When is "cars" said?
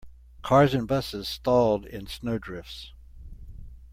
0.41-0.73